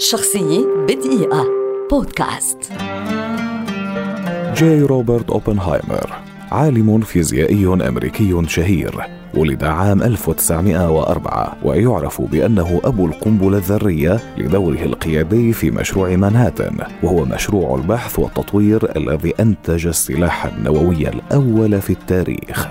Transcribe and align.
شخصية 0.00 0.66
بدقيقة. 0.88 1.46
بودكاست. 1.90 2.72
جاي 4.56 4.82
روبرت 4.82 5.30
أوبنهايمر 5.30 6.12
عالم 6.52 7.00
فيزيائي 7.00 7.66
أمريكي 7.66 8.42
شهير 8.46 9.06
ولد 9.34 9.64
عام 9.64 10.02
1904 10.02 11.56
ويعرف 11.62 12.22
بأنه 12.22 12.80
أبو 12.84 13.06
القنبلة 13.06 13.58
الذرية 13.58 14.20
لدوره 14.38 14.82
القيادي 14.82 15.52
في 15.52 15.70
مشروع 15.70 16.16
مانهاتن 16.16 16.76
وهو 17.02 17.24
مشروع 17.24 17.76
البحث 17.76 18.18
والتطوير 18.18 18.96
الذي 18.96 19.34
أنتج 19.40 19.86
السلاح 19.86 20.46
النووي 20.46 21.08
الأول 21.08 21.80
في 21.80 21.90
التاريخ. 21.90 22.68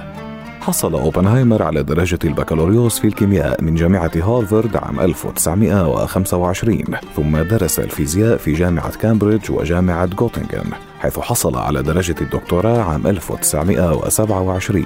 حصل 0.69 0.93
أوبنهايمر 0.93 1.63
على 1.63 1.83
درجة 1.83 2.19
البكالوريوس 2.25 2.99
في 2.99 3.07
الكيمياء 3.07 3.63
من 3.63 3.75
جامعة 3.75 4.11
هارفارد 4.15 4.75
عام 4.75 4.99
1925 4.99 6.83
ثم 7.15 7.37
درس 7.37 7.79
الفيزياء 7.79 8.37
في 8.37 8.53
جامعة 8.53 8.97
كامبريدج 8.97 9.51
وجامعة 9.51 10.09
غوتنغن 10.19 10.71
حيث 10.99 11.19
حصل 11.19 11.57
على 11.57 11.83
درجة 11.83 12.15
الدكتوراه 12.21 12.81
عام 12.81 13.07
1927 13.07 14.85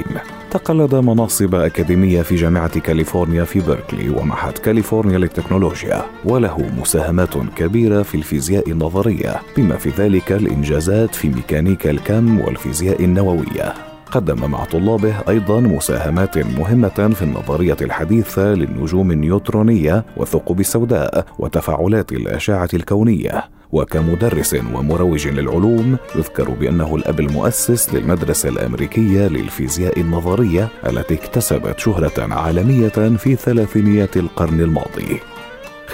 تقلد 0.52 0.96
مناصب 0.96 1.55
أكاديمية 1.55 2.22
في 2.22 2.36
جامعة 2.36 2.80
كاليفورنيا 2.80 3.44
في 3.44 3.60
بيركلي 3.60 4.10
ومعهد 4.10 4.58
كاليفورنيا 4.58 5.18
للتكنولوجيا 5.18 6.05
وله 6.26 6.70
مساهمات 6.80 7.38
كبيرة 7.55 8.02
في 8.02 8.16
الفيزياء 8.16 8.72
النظرية 8.72 9.41
بما 9.58 9.77
في 9.77 9.90
ذلك 9.90 10.32
الإنجازات 10.32 11.16
في 11.16 11.30
ميكانيكا 11.30 11.91
الكم 11.91 12.40
والفيزياء 12.40 13.04
النووية. 13.04 13.93
قدم 14.13 14.52
مع 14.52 14.66
طلابه 14.66 15.16
أيضا 15.30 15.59
مساهمات 15.59 16.38
مهمة 16.38 17.13
في 17.16 17.21
النظرية 17.21 17.77
الحديثة 17.81 18.54
للنجوم 18.54 19.12
النيوترونية 19.12 20.05
والثقوب 20.17 20.59
السوداء 20.59 21.26
وتفاعلات 21.40 22.12
الأشعة 22.12 22.70
الكونية. 22.73 23.44
وكمدرس 23.71 24.54
ومروج 24.73 25.27
للعلوم 25.27 25.98
يذكر 26.16 26.49
بأنه 26.49 26.96
الأب 26.96 27.20
المؤسس 27.20 27.93
للمدرسة 27.93 28.49
الأمريكية 28.49 29.27
للفيزياء 29.27 29.99
النظرية 29.99 30.68
التي 30.90 31.13
اكتسبت 31.13 31.79
شهرة 31.79 32.34
عالمية 32.34 33.18
في 33.18 33.35
ثلاثينيات 33.35 34.18
القرن 34.18 34.62
الماضي. 34.62 35.32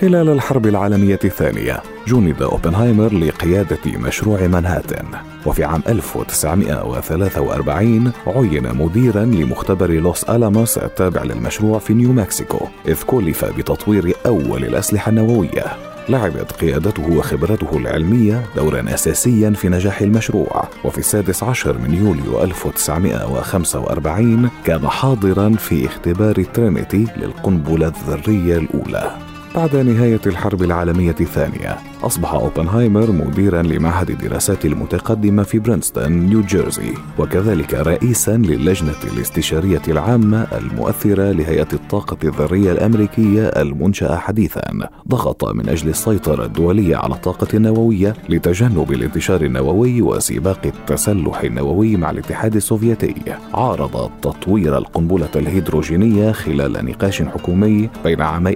خلال 0.01 0.29
الحرب 0.29 0.67
العالمية 0.67 1.19
الثانية 1.23 1.83
جند 2.07 2.41
أوبنهايمر 2.41 3.13
لقيادة 3.13 3.79
مشروع 3.85 4.47
مانهاتن. 4.47 5.05
وفي 5.45 5.63
عام 5.63 5.81
1943 5.87 8.11
عين 8.27 8.75
مديرا 8.75 9.25
لمختبر 9.25 9.91
لوس 9.91 10.23
ألاموس 10.23 10.77
التابع 10.77 11.23
للمشروع 11.23 11.79
في 11.79 11.93
نيو 11.93 12.13
مكسيكو 12.13 12.59
إذ 12.87 13.03
كلف 13.03 13.45
بتطوير 13.45 14.13
أول 14.25 14.63
الأسلحة 14.63 15.09
النووية. 15.09 15.65
لعبت 16.09 16.51
قيادته 16.51 17.17
وخبرته 17.17 17.77
العلمية 17.77 18.45
دورا 18.55 18.93
أساسيا 18.93 19.49
في 19.49 19.69
نجاح 19.69 20.01
المشروع. 20.01 20.67
وفي 20.83 20.97
السادس 20.97 21.43
عشر 21.43 21.77
من 21.77 21.93
يوليو 21.93 22.43
1945 22.43 24.49
كان 24.65 24.87
حاضرا 24.87 25.49
في 25.49 25.85
اختبار 25.85 26.43
ترينيتي 26.43 27.07
للقنبلة 27.17 27.87
الذرية 27.87 28.57
الأولى. 28.57 29.28
بعد 29.55 29.75
نهاية 29.75 30.21
الحرب 30.25 30.63
العالمية 30.63 31.15
الثانية 31.21 31.77
أصبح 32.03 32.33
أوبنهايمر 32.33 33.11
مديرا 33.11 33.61
لمعهد 33.61 34.09
الدراسات 34.09 34.65
المتقدمة 34.65 35.43
في 35.43 35.59
برينستون 35.59 36.11
نيو 36.11 36.41
جيرسي 36.41 36.93
وكذلك 37.17 37.73
رئيسا 37.73 38.37
للجنة 38.37 38.95
الاستشارية 39.13 39.81
العامة 39.87 40.47
المؤثرة 40.57 41.31
لهيئة 41.31 41.67
الطاقة 41.73 42.17
الذرية 42.23 42.71
الأمريكية 42.71 43.47
المنشأة 43.47 44.15
حديثا. 44.17 44.89
ضغط 45.07 45.45
من 45.45 45.69
أجل 45.69 45.89
السيطرة 45.89 46.45
الدولية 46.45 46.95
على 46.95 47.13
الطاقة 47.13 47.47
النووية 47.53 48.13
لتجنب 48.29 48.91
الانتشار 48.91 49.41
النووي 49.41 50.01
وسباق 50.01 50.61
التسلح 50.65 51.41
النووي 51.41 51.97
مع 51.97 52.09
الاتحاد 52.09 52.55
السوفيتي. 52.55 53.15
عارض 53.53 54.11
تطوير 54.21 54.77
القنبلة 54.77 55.29
الهيدروجينية 55.35 56.31
خلال 56.31 56.85
نقاش 56.85 57.21
حكومي 57.21 57.89
بين 58.03 58.21
عامي 58.21 58.53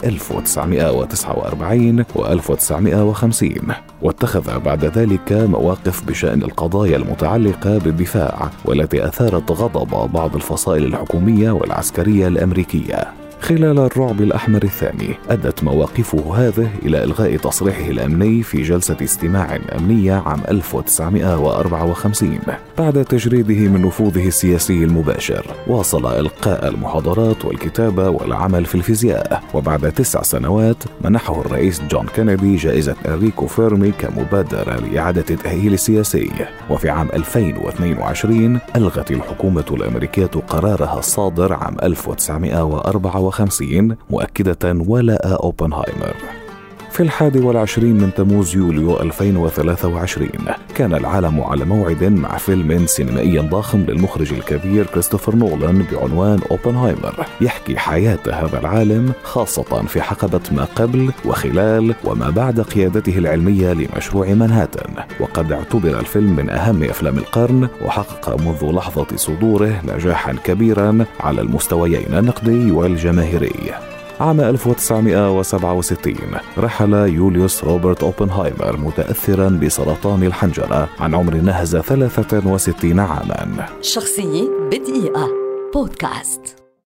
1949 0.84 2.06
و 2.16 2.26
1950 2.26 3.24
الخمسين 3.24 3.74
واتخذ 4.02 4.60
بعد 4.60 4.86
ذلك 4.86 5.32
مواقف 5.32 6.04
بشأن 6.04 6.44
القضايا 6.44 6.98
المتعلقة 6.98 7.78
بالدفاع 7.78 8.50
والتي 8.66 9.08
أثارت 9.08 9.52
غضب 9.52 10.12
بعض 10.12 10.36
الفصائل 10.36 10.84
الحكومية 10.84 11.52
والعسكرية 11.52 12.28
الأمريكية. 12.28 13.23
خلال 13.44 13.80
الرعب 13.80 14.22
الأحمر 14.22 14.64
الثاني 14.64 15.16
أدت 15.30 15.64
مواقفه 15.64 16.36
هذه 16.36 16.70
إلى 16.86 17.04
إلغاء 17.04 17.38
تصريحه 17.38 17.90
الأمني 17.90 18.44
في 18.44 18.62
جلسة 18.62 18.98
استماع 19.04 19.60
أمنية 19.78 20.14
عام 20.14 20.42
1954 20.50 22.40
بعد 22.78 23.06
تجريده 23.06 23.70
من 23.70 23.82
نفوذه 23.82 24.28
السياسي 24.28 24.84
المباشر 24.84 25.46
واصل 25.68 26.06
إلقاء 26.06 26.68
المحاضرات 26.68 27.46
والكتابة 27.46 28.10
والعمل 28.10 28.66
في 28.66 28.76
الفيزياء. 28.76 29.44
وبعد 29.54 29.92
تسع 29.92 30.22
سنوات 30.22 30.84
منحه 31.02 31.42
الرئيس 31.42 31.82
جون 31.82 32.06
كينيدي 32.16 32.56
جائزة 32.56 32.96
أنريكو 33.08 33.48
فيرمي 33.48 33.92
كمبادرة 33.92 34.80
لإعادة 34.80 35.26
التأهيل 35.30 35.74
السياسي. 35.74 36.32
وفي 36.70 36.90
عام 36.90 37.10
2022 37.14 38.60
ألغت 38.76 39.12
الحكومة 39.12 39.66
الأمريكية 39.72 40.26
قرارها 40.26 41.00
الصادر 41.00 41.54
عام 41.54 41.78
1954 41.84 43.33
وخمسين 43.34 43.96
مؤكدة 44.10 44.84
ولاء 44.88 45.44
أوبنهايمر. 45.44 46.43
في 46.94 47.04
الحادي 47.04 47.40
والعشرين 47.40 47.98
من 47.98 48.14
تموز 48.14 48.56
يوليو 48.56 49.00
2023 49.00 50.30
كان 50.76 50.94
العالم 50.94 51.42
على 51.42 51.66
موعد 51.66 52.04
مع 52.04 52.38
فيلم 52.38 52.88
سينمائي 52.88 53.40
ضخم 53.40 53.80
للمخرج 53.80 54.34
الكبير 54.34 54.86
كريستوفر 54.86 55.36
نولان 55.36 55.86
بعنوان 55.92 56.40
أوبنهايمر. 56.52 57.26
يحكي 57.42 57.78
حياة 57.78 58.20
هذا 58.28 58.60
العالم 58.60 59.14
خاصة 59.24 59.84
في 59.88 60.02
حقبة 60.02 60.42
ما 60.52 60.68
قبل 60.76 61.12
وخلال 61.26 61.96
وما 62.04 62.30
بعد 62.30 62.62
قيادته 62.62 63.18
العلمية 63.18 63.74
لمشروع 63.74 64.28
مانهاتن 64.28 64.94
وقد 65.20 65.52
اعتبر 65.52 66.00
الفيلم 66.00 66.36
من 66.36 66.50
أهم 66.50 66.84
أفلام 66.84 67.18
القرن 67.18 67.68
وحقق 67.82 68.42
منذ 68.42 68.72
لحظة 68.72 69.08
صدوره 69.16 69.82
نجاحا 69.88 70.34
كبيرا 70.44 71.06
على 71.20 71.42
المستويين 71.42 72.14
النقدي 72.14 72.72
والجماهيري. 72.72 73.93
عام 74.24 74.42
1967 74.42 76.16
رحل 76.58 76.94
يوليوس 76.94 77.64
روبرت 77.64 78.04
أوبنهايمر 78.04 78.78
متأثرا 78.78 79.50
بسرطان 79.50 80.24
الحنجرة 80.24 80.90
عن 81.00 81.16
عمر 81.16 81.36
نهز 81.36 81.78
63 81.78 83.00
عاما. 83.00 83.66
شخصية 83.82 84.50
بدقيقة. 84.72 85.30
بودكاست. 85.74 86.63